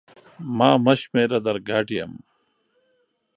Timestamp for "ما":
0.57-0.71